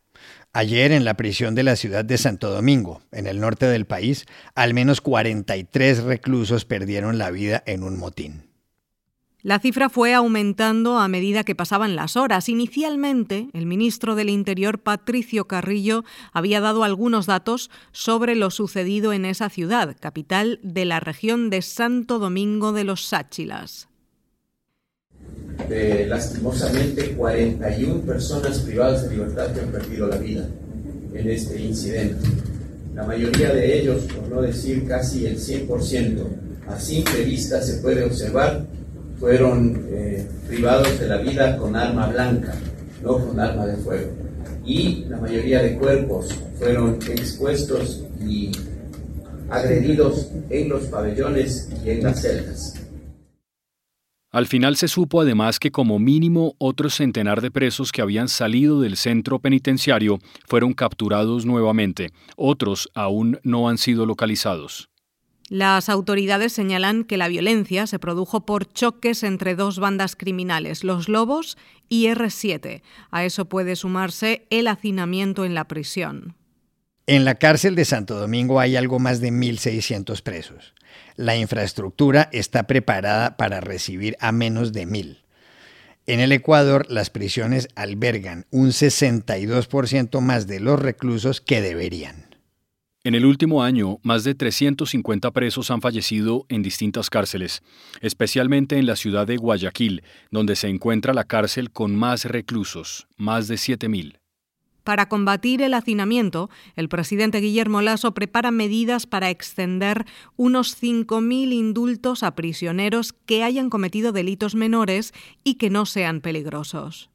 Ayer 0.52 0.92
en 0.92 1.06
la 1.06 1.14
prisión 1.14 1.54
de 1.54 1.62
la 1.62 1.74
ciudad 1.74 2.04
de 2.04 2.18
Santo 2.18 2.50
Domingo, 2.50 3.00
en 3.12 3.26
el 3.26 3.40
norte 3.40 3.64
del 3.64 3.86
país, 3.86 4.26
al 4.54 4.74
menos 4.74 5.00
43 5.00 6.02
reclusos 6.02 6.66
perdieron 6.66 7.16
la 7.16 7.30
vida 7.30 7.62
en 7.64 7.82
un 7.82 7.98
motín. 7.98 8.50
La 9.40 9.58
cifra 9.58 9.88
fue 9.88 10.12
aumentando 10.12 10.98
a 10.98 11.08
medida 11.08 11.44
que 11.44 11.54
pasaban 11.54 11.96
las 11.96 12.14
horas. 12.18 12.50
Inicialmente, 12.50 13.48
el 13.54 13.64
ministro 13.64 14.14
del 14.14 14.28
Interior, 14.28 14.78
Patricio 14.80 15.46
Carrillo, 15.46 16.04
había 16.34 16.60
dado 16.60 16.84
algunos 16.84 17.24
datos 17.24 17.70
sobre 17.90 18.34
lo 18.34 18.50
sucedido 18.50 19.14
en 19.14 19.24
esa 19.24 19.48
ciudad, 19.48 19.96
capital 19.98 20.60
de 20.62 20.84
la 20.84 21.00
región 21.00 21.48
de 21.48 21.62
Santo 21.62 22.18
Domingo 22.18 22.74
de 22.74 22.84
los 22.84 23.06
Sáchilas 23.06 23.88
de 25.68 26.06
lastimosamente 26.06 27.12
41 27.12 28.00
personas 28.02 28.58
privadas 28.60 29.04
de 29.04 29.16
libertad 29.16 29.52
que 29.52 29.60
han 29.60 29.68
perdido 29.68 30.08
la 30.08 30.16
vida 30.16 30.46
en 31.14 31.30
este 31.30 31.60
incidente. 31.60 32.28
La 32.94 33.04
mayoría 33.04 33.52
de 33.52 33.78
ellos, 33.80 34.02
por 34.04 34.28
no 34.28 34.42
decir 34.42 34.86
casi 34.86 35.26
el 35.26 35.38
100%, 35.38 36.24
a 36.68 36.78
simple 36.78 37.24
vista 37.24 37.62
se 37.62 37.74
puede 37.74 38.04
observar, 38.04 38.66
fueron 39.18 39.86
eh, 39.90 40.26
privados 40.46 40.98
de 40.98 41.08
la 41.08 41.18
vida 41.18 41.56
con 41.56 41.76
arma 41.76 42.08
blanca, 42.08 42.54
no 43.02 43.24
con 43.24 43.38
arma 43.38 43.66
de 43.66 43.76
fuego. 43.76 44.10
Y 44.64 45.04
la 45.08 45.16
mayoría 45.18 45.62
de 45.62 45.76
cuerpos 45.76 46.28
fueron 46.58 46.98
expuestos 47.08 48.04
y 48.20 48.52
agredidos 49.48 50.28
en 50.50 50.68
los 50.68 50.84
pabellones 50.84 51.68
y 51.84 51.90
en 51.90 52.02
las 52.02 52.20
celdas. 52.20 52.77
Al 54.30 54.46
final 54.46 54.76
se 54.76 54.88
supo 54.88 55.22
además 55.22 55.58
que 55.58 55.70
como 55.70 55.98
mínimo 55.98 56.54
otro 56.58 56.90
centenar 56.90 57.40
de 57.40 57.50
presos 57.50 57.92
que 57.92 58.02
habían 58.02 58.28
salido 58.28 58.80
del 58.80 58.98
centro 58.98 59.38
penitenciario 59.38 60.18
fueron 60.46 60.74
capturados 60.74 61.46
nuevamente. 61.46 62.10
Otros 62.36 62.90
aún 62.94 63.40
no 63.42 63.70
han 63.70 63.78
sido 63.78 64.04
localizados. 64.04 64.90
Las 65.48 65.88
autoridades 65.88 66.52
señalan 66.52 67.04
que 67.04 67.16
la 67.16 67.28
violencia 67.28 67.86
se 67.86 67.98
produjo 67.98 68.44
por 68.44 68.70
choques 68.70 69.22
entre 69.22 69.54
dos 69.54 69.78
bandas 69.78 70.14
criminales, 70.14 70.84
los 70.84 71.08
Lobos 71.08 71.56
y 71.88 72.04
R7. 72.08 72.82
A 73.10 73.24
eso 73.24 73.46
puede 73.46 73.74
sumarse 73.76 74.46
el 74.50 74.66
hacinamiento 74.66 75.46
en 75.46 75.54
la 75.54 75.64
prisión. 75.66 76.37
En 77.08 77.24
la 77.24 77.36
cárcel 77.36 77.74
de 77.74 77.86
Santo 77.86 78.18
Domingo 78.18 78.60
hay 78.60 78.76
algo 78.76 78.98
más 78.98 79.22
de 79.22 79.32
1.600 79.32 80.20
presos. 80.20 80.74
La 81.16 81.38
infraestructura 81.38 82.28
está 82.32 82.64
preparada 82.66 83.38
para 83.38 83.62
recibir 83.62 84.14
a 84.20 84.30
menos 84.30 84.74
de 84.74 84.86
1.000. 84.86 85.22
En 86.04 86.20
el 86.20 86.32
Ecuador, 86.32 86.84
las 86.90 87.08
prisiones 87.08 87.68
albergan 87.76 88.44
un 88.50 88.72
62% 88.72 90.20
más 90.20 90.46
de 90.46 90.60
los 90.60 90.78
reclusos 90.78 91.40
que 91.40 91.62
deberían. 91.62 92.36
En 93.04 93.14
el 93.14 93.24
último 93.24 93.62
año, 93.62 94.00
más 94.02 94.22
de 94.22 94.34
350 94.34 95.30
presos 95.30 95.70
han 95.70 95.80
fallecido 95.80 96.44
en 96.50 96.62
distintas 96.62 97.08
cárceles, 97.08 97.62
especialmente 98.02 98.76
en 98.76 98.84
la 98.84 98.96
ciudad 98.96 99.26
de 99.26 99.38
Guayaquil, 99.38 100.02
donde 100.30 100.56
se 100.56 100.68
encuentra 100.68 101.14
la 101.14 101.24
cárcel 101.24 101.70
con 101.70 101.96
más 101.96 102.26
reclusos, 102.26 103.08
más 103.16 103.48
de 103.48 103.54
7.000. 103.54 104.17
Para 104.88 105.10
combatir 105.10 105.60
el 105.60 105.74
hacinamiento, 105.74 106.48
el 106.74 106.88
presidente 106.88 107.40
Guillermo 107.40 107.82
Lasso 107.82 108.14
prepara 108.14 108.50
medidas 108.50 109.04
para 109.04 109.28
extender 109.28 110.06
unos 110.36 110.82
5.000 110.82 111.52
indultos 111.52 112.22
a 112.22 112.34
prisioneros 112.34 113.12
que 113.12 113.44
hayan 113.44 113.68
cometido 113.68 114.12
delitos 114.12 114.54
menores 114.54 115.12
y 115.44 115.56
que 115.56 115.68
no 115.68 115.84
sean 115.84 116.22
peligrosos. 116.22 117.10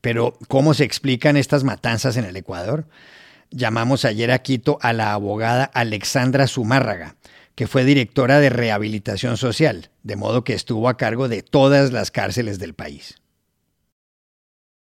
Pero, 0.00 0.36
¿cómo 0.48 0.74
se 0.74 0.82
explican 0.82 1.36
estas 1.36 1.62
matanzas 1.62 2.16
en 2.16 2.24
el 2.24 2.36
Ecuador? 2.36 2.88
Llamamos 3.52 4.04
ayer 4.04 4.32
a 4.32 4.40
Quito 4.40 4.78
a 4.82 4.92
la 4.92 5.12
abogada 5.12 5.62
Alexandra 5.62 6.48
Zumárraga, 6.48 7.14
que 7.54 7.68
fue 7.68 7.84
directora 7.84 8.40
de 8.40 8.50
rehabilitación 8.50 9.36
social, 9.36 9.90
de 10.02 10.16
modo 10.16 10.42
que 10.42 10.54
estuvo 10.54 10.88
a 10.88 10.96
cargo 10.96 11.28
de 11.28 11.42
todas 11.42 11.92
las 11.92 12.10
cárceles 12.10 12.58
del 12.58 12.74
país. 12.74 13.20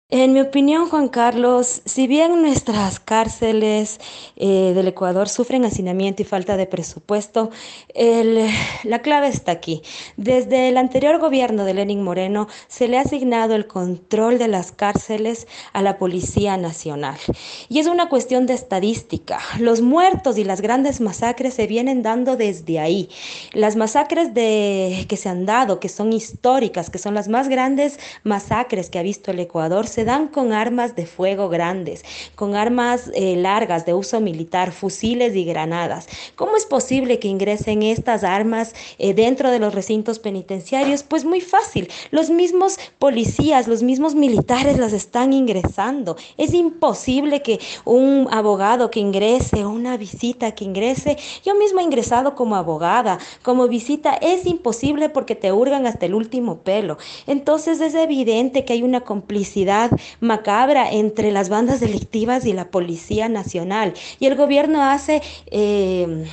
En 0.08 0.34
mi 0.34 0.40
opinión, 0.40 0.88
Juan 0.88 1.08
Carlos, 1.08 1.82
si 1.84 2.06
bien 2.06 2.40
nuestras 2.40 3.00
cárceles 3.00 3.98
eh, 4.36 4.70
del 4.72 4.86
Ecuador 4.86 5.28
sufren 5.28 5.64
hacinamiento 5.64 6.22
y 6.22 6.24
falta 6.24 6.56
de 6.56 6.68
presupuesto, 6.68 7.50
la 8.84 9.02
clave 9.02 9.26
está 9.26 9.50
aquí. 9.50 9.82
Desde 10.16 10.68
el 10.68 10.76
anterior 10.76 11.18
gobierno 11.18 11.64
de 11.64 11.74
Lenin 11.74 12.04
Moreno 12.04 12.46
se 12.68 12.86
le 12.86 12.98
ha 12.98 13.00
asignado 13.00 13.56
el 13.56 13.66
control 13.66 14.38
de 14.38 14.46
las 14.46 14.70
cárceles 14.70 15.48
a 15.72 15.82
la 15.82 15.98
Policía 15.98 16.56
Nacional. 16.56 17.18
Y 17.68 17.80
es 17.80 17.88
una 17.88 18.08
cuestión 18.08 18.46
de 18.46 18.54
estadística. 18.54 19.40
Los 19.58 19.80
muertos 19.80 20.38
y 20.38 20.44
las 20.44 20.60
grandes 20.60 21.00
masacres 21.00 21.54
se 21.54 21.66
vienen 21.66 22.04
dando 22.04 22.36
desde 22.36 22.78
ahí. 22.78 23.08
Las 23.54 23.74
masacres 23.74 24.32
de, 24.34 25.04
que 25.08 25.16
se 25.16 25.28
han 25.28 25.46
dado, 25.46 25.80
que 25.80 25.88
son 25.88 26.12
históricas, 26.12 26.90
que 26.90 26.98
son 26.98 27.14
las 27.14 27.26
más 27.26 27.48
grandes 27.48 27.98
masacres 28.22 28.88
que 28.88 29.00
ha 29.00 29.02
visto 29.02 29.32
el 29.32 29.40
Ecuador, 29.40 29.88
se 29.96 30.04
dan 30.04 30.28
con 30.28 30.52
armas 30.52 30.94
de 30.94 31.06
fuego 31.06 31.48
grandes, 31.48 32.04
con 32.34 32.54
armas 32.54 33.10
eh, 33.14 33.34
largas 33.34 33.86
de 33.86 33.94
uso 33.94 34.20
militar, 34.20 34.72
fusiles 34.72 35.34
y 35.34 35.46
granadas. 35.46 36.06
¿Cómo 36.34 36.58
es 36.58 36.66
posible 36.66 37.18
que 37.18 37.28
ingresen 37.28 37.82
estas 37.82 38.22
armas 38.22 38.74
eh, 38.98 39.14
dentro 39.14 39.50
de 39.50 39.58
los 39.58 39.74
recintos 39.74 40.18
penitenciarios? 40.18 41.02
Pues 41.02 41.24
muy 41.24 41.40
fácil. 41.40 41.88
Los 42.10 42.28
mismos 42.28 42.78
policías, 42.98 43.68
los 43.68 43.82
mismos 43.82 44.14
militares 44.14 44.76
las 44.76 44.92
están 44.92 45.32
ingresando. 45.32 46.18
Es 46.36 46.52
imposible 46.52 47.40
que 47.40 47.58
un 47.86 48.28
abogado 48.30 48.90
que 48.90 49.00
ingrese, 49.00 49.64
una 49.64 49.96
visita 49.96 50.54
que 50.54 50.66
ingrese, 50.66 51.16
yo 51.42 51.54
misma 51.54 51.80
he 51.80 51.84
ingresado 51.84 52.34
como 52.34 52.56
abogada, 52.56 53.18
como 53.42 53.66
visita, 53.66 54.12
es 54.12 54.44
imposible 54.44 55.08
porque 55.08 55.36
te 55.36 55.52
hurgan 55.52 55.86
hasta 55.86 56.04
el 56.04 56.14
último 56.14 56.58
pelo. 56.58 56.98
Entonces 57.26 57.80
es 57.80 57.94
evidente 57.94 58.66
que 58.66 58.74
hay 58.74 58.82
una 58.82 59.00
complicidad 59.00 59.85
macabra 60.20 60.90
entre 60.90 61.32
las 61.32 61.48
bandas 61.48 61.80
delictivas 61.80 62.46
y 62.46 62.52
la 62.52 62.70
Policía 62.70 63.28
Nacional. 63.28 63.94
Y 64.20 64.26
el 64.26 64.36
gobierno 64.36 64.82
hace... 64.82 65.22
Eh, 65.46 66.26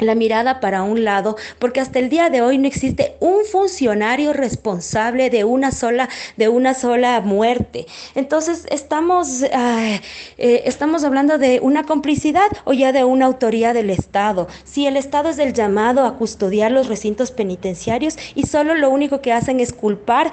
la 0.00 0.14
mirada 0.14 0.60
para 0.60 0.82
un 0.82 1.04
lado, 1.04 1.36
porque 1.58 1.80
hasta 1.80 1.98
el 1.98 2.08
día 2.08 2.30
de 2.30 2.42
hoy 2.42 2.58
no 2.58 2.66
existe 2.66 3.16
un 3.20 3.44
funcionario 3.44 4.32
responsable 4.32 5.30
de 5.30 5.44
una 5.44 5.70
sola, 5.72 6.08
de 6.36 6.48
una 6.48 6.74
sola 6.74 7.20
muerte. 7.20 7.86
Entonces, 8.14 8.66
estamos, 8.70 9.42
eh, 9.42 10.00
estamos 10.38 11.04
hablando 11.04 11.38
de 11.38 11.60
una 11.62 11.84
complicidad 11.84 12.48
o 12.64 12.72
ya 12.72 12.92
de 12.92 13.04
una 13.04 13.26
autoría 13.26 13.72
del 13.72 13.90
Estado. 13.90 14.48
Si 14.64 14.86
el 14.86 14.96
Estado 14.96 15.30
es 15.30 15.38
el 15.38 15.52
llamado 15.52 16.04
a 16.04 16.16
custodiar 16.16 16.72
los 16.72 16.88
recintos 16.88 17.30
penitenciarios 17.30 18.16
y 18.34 18.46
solo 18.46 18.74
lo 18.74 18.90
único 18.90 19.20
que 19.20 19.32
hacen 19.32 19.60
es 19.60 19.72
culpar 19.72 20.30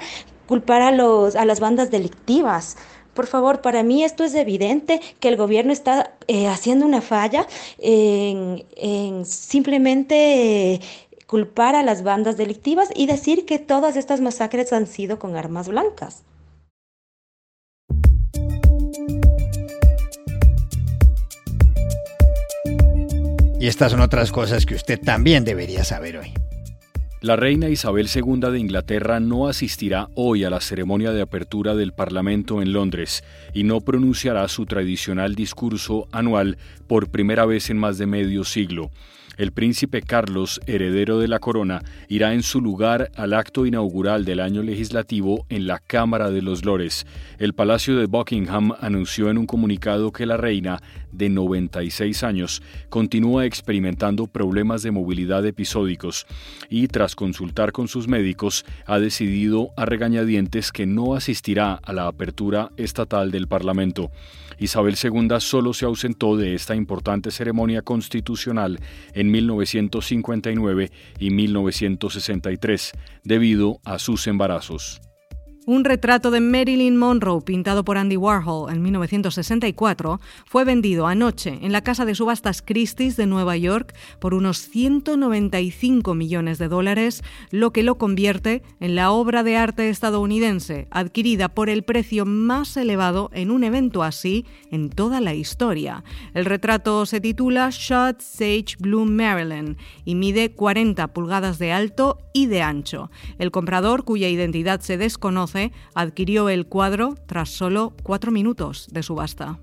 culpar 0.48 0.80
a, 0.82 0.90
los, 0.90 1.36
a 1.36 1.44
las 1.44 1.60
bandas 1.60 1.90
delictivas. 1.90 2.76
Por 3.12 3.26
favor, 3.26 3.60
para 3.60 3.82
mí 3.82 4.02
esto 4.02 4.24
es 4.24 4.34
evidente 4.34 5.00
que 5.20 5.28
el 5.28 5.36
gobierno 5.36 5.72
está 5.72 6.12
eh, 6.26 6.48
haciendo 6.48 6.86
una 6.86 7.02
falla 7.02 7.46
en, 7.78 8.64
simplemente 9.26 10.80
culpar 11.26 11.76
a 11.76 11.82
las 11.82 12.02
bandas 12.02 12.38
delictivas 12.38 12.88
y 12.94 13.06
decir 13.06 13.44
que 13.44 13.58
todas 13.58 13.96
estas 13.96 14.20
masacres 14.20 14.72
han 14.72 14.86
sido 14.86 15.18
con 15.18 15.36
armas 15.36 15.68
blancas. 15.68 16.22
Y 23.60 23.66
estas 23.66 23.90
son 23.90 24.00
otras 24.00 24.30
cosas 24.30 24.64
que 24.64 24.76
usted 24.76 25.00
también 25.00 25.44
debería 25.44 25.82
saber 25.82 26.18
hoy. 26.18 26.32
La 27.20 27.34
reina 27.34 27.68
Isabel 27.68 28.06
II 28.14 28.52
de 28.52 28.60
Inglaterra 28.60 29.18
no 29.18 29.48
asistirá 29.48 30.08
hoy 30.14 30.44
a 30.44 30.50
la 30.50 30.60
ceremonia 30.60 31.10
de 31.10 31.20
apertura 31.20 31.74
del 31.74 31.92
Parlamento 31.92 32.62
en 32.62 32.72
Londres 32.72 33.24
y 33.52 33.64
no 33.64 33.80
pronunciará 33.80 34.46
su 34.46 34.66
tradicional 34.66 35.34
discurso 35.34 36.06
anual 36.12 36.58
por 36.86 37.10
primera 37.10 37.44
vez 37.44 37.70
en 37.70 37.78
más 37.78 37.98
de 37.98 38.06
medio 38.06 38.44
siglo 38.44 38.92
el 39.38 39.52
príncipe 39.52 40.02
Carlos, 40.02 40.60
heredero 40.66 41.20
de 41.20 41.28
la 41.28 41.38
corona, 41.38 41.80
irá 42.08 42.34
en 42.34 42.42
su 42.42 42.60
lugar 42.60 43.10
al 43.16 43.32
acto 43.32 43.64
inaugural 43.64 44.24
del 44.24 44.40
año 44.40 44.62
legislativo 44.62 45.46
en 45.48 45.66
la 45.66 45.78
Cámara 45.78 46.30
de 46.30 46.42
los 46.42 46.64
Lores. 46.64 47.06
El 47.38 47.54
Palacio 47.54 47.96
de 47.96 48.06
Buckingham 48.06 48.72
anunció 48.80 49.30
en 49.30 49.38
un 49.38 49.46
comunicado 49.46 50.10
que 50.12 50.26
la 50.26 50.36
reina, 50.36 50.82
de 51.12 51.28
96 51.28 52.22
años, 52.24 52.62
continúa 52.90 53.46
experimentando 53.46 54.26
problemas 54.26 54.82
de 54.82 54.90
movilidad 54.90 55.46
episódicos 55.46 56.26
y, 56.68 56.88
tras 56.88 57.14
consultar 57.14 57.72
con 57.72 57.88
sus 57.88 58.08
médicos, 58.08 58.64
ha 58.86 58.98
decidido 58.98 59.70
a 59.76 59.86
regañadientes 59.86 60.72
que 60.72 60.84
no 60.84 61.14
asistirá 61.14 61.74
a 61.74 61.92
la 61.92 62.08
apertura 62.08 62.70
estatal 62.76 63.30
del 63.30 63.46
Parlamento. 63.46 64.10
Isabel 64.58 64.96
II 65.00 65.28
solo 65.38 65.72
se 65.72 65.84
ausentó 65.84 66.36
de 66.36 66.54
esta 66.54 66.74
importante 66.74 67.30
ceremonia 67.30 67.82
constitucional 67.82 68.80
en 69.14 69.27
1959 69.30 70.90
y 71.18 71.30
1963 71.30 72.92
debido 73.24 73.80
a 73.84 73.98
sus 73.98 74.26
embarazos. 74.26 75.00
Un 75.68 75.84
retrato 75.84 76.30
de 76.30 76.40
Marilyn 76.40 76.96
Monroe 76.96 77.42
pintado 77.42 77.84
por 77.84 77.98
Andy 77.98 78.16
Warhol 78.16 78.72
en 78.72 78.80
1964 78.80 80.18
fue 80.46 80.64
vendido 80.64 81.06
anoche 81.06 81.58
en 81.60 81.72
la 81.72 81.82
casa 81.82 82.06
de 82.06 82.14
subastas 82.14 82.62
Christie's 82.62 83.18
de 83.18 83.26
Nueva 83.26 83.54
York 83.58 83.94
por 84.18 84.32
unos 84.32 84.66
195 84.70 86.14
millones 86.14 86.56
de 86.56 86.68
dólares, 86.68 87.22
lo 87.50 87.70
que 87.70 87.82
lo 87.82 87.98
convierte 87.98 88.62
en 88.80 88.94
la 88.94 89.10
obra 89.10 89.42
de 89.42 89.58
arte 89.58 89.90
estadounidense 89.90 90.88
adquirida 90.90 91.50
por 91.50 91.68
el 91.68 91.82
precio 91.82 92.24
más 92.24 92.74
elevado 92.78 93.28
en 93.34 93.50
un 93.50 93.62
evento 93.62 94.02
así 94.02 94.46
en 94.70 94.88
toda 94.88 95.20
la 95.20 95.34
historia. 95.34 96.02
El 96.32 96.46
retrato 96.46 97.04
se 97.04 97.20
titula 97.20 97.68
Shot 97.70 98.22
Sage 98.22 98.76
Bloom 98.78 99.10
Marilyn 99.10 99.76
y 100.06 100.14
mide 100.14 100.50
40 100.50 101.08
pulgadas 101.08 101.58
de 101.58 101.72
alto 101.72 102.16
y 102.32 102.46
de 102.46 102.62
ancho. 102.62 103.10
El 103.38 103.50
comprador, 103.50 104.04
cuya 104.04 104.30
identidad 104.30 104.80
se 104.80 104.96
desconoce, 104.96 105.57
adquirió 105.94 106.48
el 106.48 106.66
cuadro 106.66 107.14
tras 107.26 107.50
solo 107.50 107.94
cuatro 108.02 108.30
minutos 108.30 108.88
de 108.90 109.02
subasta. 109.02 109.58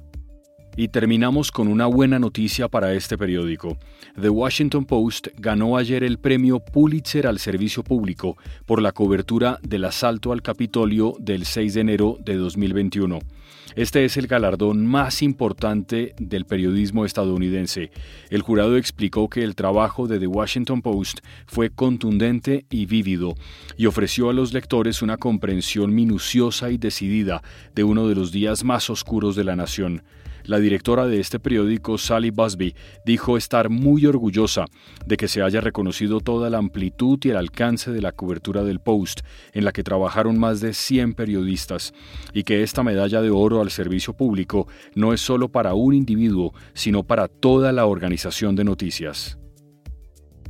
Y 0.77 0.89
terminamos 0.89 1.51
con 1.51 1.69
una 1.69 1.85
buena 1.85 2.19
noticia 2.19 2.67
para 2.67 2.93
este 2.93 3.17
periódico. 3.17 3.77
The 4.19 4.29
Washington 4.29 4.83
Post 4.83 5.27
ganó 5.37 5.77
ayer 5.77 6.03
el 6.03 6.17
premio 6.17 6.59
Pulitzer 6.59 7.27
al 7.27 7.39
servicio 7.39 7.81
público 7.81 8.37
por 8.65 8.81
la 8.81 8.91
cobertura 8.91 9.57
del 9.61 9.85
asalto 9.85 10.33
al 10.33 10.41
Capitolio 10.41 11.15
del 11.19 11.45
6 11.45 11.75
de 11.75 11.81
enero 11.81 12.17
de 12.19 12.35
2021. 12.35 13.19
Este 13.75 14.05
es 14.05 14.17
el 14.17 14.27
galardón 14.27 14.85
más 14.85 15.21
importante 15.21 16.13
del 16.17 16.45
periodismo 16.45 17.05
estadounidense. 17.05 17.91
El 18.29 18.41
jurado 18.41 18.77
explicó 18.77 19.29
que 19.29 19.43
el 19.43 19.55
trabajo 19.55 20.07
de 20.07 20.19
The 20.19 20.27
Washington 20.27 20.81
Post 20.81 21.19
fue 21.45 21.69
contundente 21.69 22.65
y 22.69 22.85
vívido 22.85 23.35
y 23.77 23.85
ofreció 23.85 24.29
a 24.29 24.33
los 24.33 24.53
lectores 24.53 25.01
una 25.01 25.17
comprensión 25.17 25.95
minuciosa 25.95 26.69
y 26.69 26.77
decidida 26.77 27.41
de 27.73 27.83
uno 27.83 28.07
de 28.07 28.15
los 28.15 28.31
días 28.31 28.63
más 28.65 28.89
oscuros 28.89 29.35
de 29.35 29.43
la 29.45 29.55
nación. 29.55 30.03
La 30.45 30.59
directora 30.59 31.07
de 31.07 31.19
este 31.19 31.39
periódico, 31.39 31.97
Sally 31.97 32.29
Busby, 32.29 32.75
dijo 33.03 33.35
estar 33.35 33.69
muy 33.69 34.05
orgullosa 34.05 34.65
de 35.05 35.17
que 35.17 35.27
se 35.27 35.41
haya 35.41 35.59
reconocido 35.59 36.19
toda 36.19 36.51
la 36.51 36.59
amplitud 36.59 37.17
y 37.23 37.29
el 37.29 37.37
alcance 37.37 37.91
de 37.91 38.01
la 38.01 38.11
cobertura 38.11 38.63
del 38.63 38.79
Post, 38.79 39.21
en 39.53 39.65
la 39.65 39.71
que 39.71 39.83
trabajaron 39.83 40.37
más 40.37 40.61
de 40.61 40.73
100 40.73 41.15
periodistas, 41.15 41.93
y 42.31 42.43
que 42.43 42.61
esta 42.61 42.83
medalla 42.83 43.21
de 43.21 43.31
oro 43.31 43.59
al 43.59 43.71
servicio 43.71 44.13
público 44.13 44.67
no 44.93 45.13
es 45.13 45.21
solo 45.21 45.49
para 45.49 45.73
un 45.73 45.95
individuo, 45.95 46.53
sino 46.73 47.03
para 47.03 47.27
toda 47.27 47.71
la 47.71 47.87
organización 47.87 48.55
de 48.55 48.65
noticias. 48.65 49.39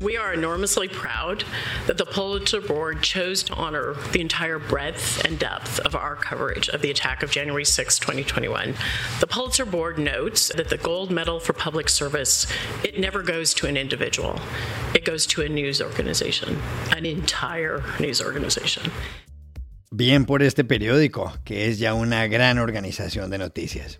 We 0.02 0.18
are 0.18 0.34
enormously 0.34 0.90
proud 0.90 1.46
that 1.88 1.98
the 1.98 2.06
Pulitzer 2.06 2.60
Board 2.60 3.02
chose 3.02 3.44
to 3.44 3.54
honor 3.54 3.96
the 4.12 4.20
entire 4.20 4.60
breadth 4.60 5.24
and 5.24 5.40
depth 5.40 5.80
of 5.80 5.96
our 5.96 6.18
coverage 6.18 6.68
of 6.68 6.82
the 6.82 6.92
attack 6.92 7.24
of 7.24 7.32
January 7.32 7.64
6, 7.64 8.00
2021. 8.00 8.76
The 9.22 9.28
Pulitzer 9.28 9.66
Board 9.66 9.98
notes 9.98 10.52
that 10.54 10.68
the 10.68 10.78
gold 10.78 11.12
medal 11.12 11.40
for 11.40 11.54
public 11.54 11.88
service, 11.88 12.46
it 12.84 13.00
never 13.00 13.24
goes 13.24 13.54
to 13.54 13.68
an 13.68 13.78
individual. 13.78 14.38
It 14.94 15.06
goes 15.06 15.26
to 15.28 15.44
a 15.44 15.48
news 15.48 15.82
organization, 15.82 16.60
an 16.92 17.06
entire 17.06 17.82
news 17.98 18.22
organization. 18.22 18.92
Bien 19.92 20.26
por 20.26 20.44
este 20.44 20.66
periódico, 20.66 21.32
que 21.46 21.70
es 21.70 21.80
ya 21.80 21.94
una 21.94 22.28
gran 22.28 22.60
organización 22.60 23.30
de 23.30 23.38
noticias. 23.38 24.00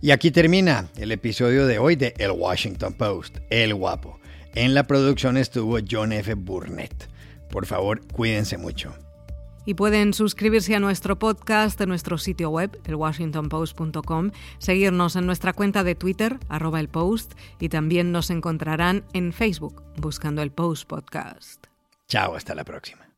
Y 0.00 0.12
aquí 0.12 0.30
termina 0.30 0.88
el 0.98 1.10
episodio 1.10 1.66
de 1.66 1.78
hoy 1.78 1.96
de 1.96 2.14
El 2.18 2.30
Washington 2.30 2.92
Post, 2.92 3.38
El 3.50 3.74
Guapo. 3.74 4.21
En 4.54 4.74
la 4.74 4.86
producción 4.86 5.36
estuvo 5.38 5.78
John 5.88 6.12
F. 6.12 6.34
Burnett. 6.34 7.08
Por 7.50 7.66
favor, 7.66 8.06
cuídense 8.06 8.58
mucho. 8.58 8.92
Y 9.64 9.74
pueden 9.74 10.12
suscribirse 10.12 10.74
a 10.74 10.80
nuestro 10.80 11.18
podcast 11.18 11.80
en 11.80 11.88
nuestro 11.88 12.18
sitio 12.18 12.50
web, 12.50 12.78
elwashingtonpost.com, 12.84 14.30
seguirnos 14.58 15.16
en 15.16 15.26
nuestra 15.26 15.52
cuenta 15.52 15.84
de 15.84 15.94
Twitter, 15.94 16.38
arroba 16.48 16.80
el 16.80 16.88
post, 16.88 17.32
y 17.60 17.68
también 17.68 18.12
nos 18.12 18.30
encontrarán 18.30 19.04
en 19.12 19.32
Facebook, 19.32 19.82
buscando 19.96 20.42
el 20.42 20.50
Post 20.50 20.88
Podcast. 20.88 21.66
Chao, 22.08 22.34
hasta 22.34 22.54
la 22.54 22.64
próxima. 22.64 23.11